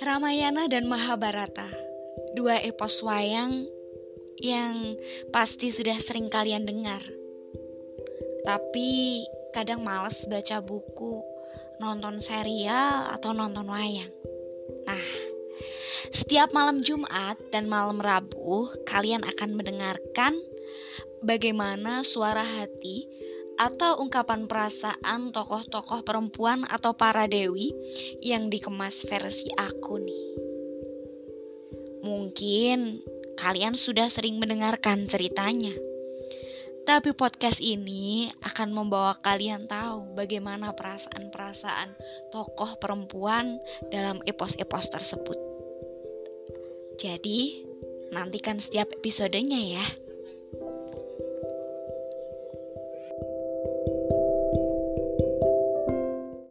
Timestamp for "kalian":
6.32-6.64, 18.88-19.20, 33.36-33.76, 39.20-39.68